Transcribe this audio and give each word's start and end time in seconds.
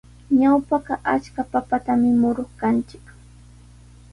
Ñawpaqa 0.39 0.93
achka 1.13 1.41
papatami 1.51 2.09
muruq 2.21 2.51
kanchik. 2.59 3.05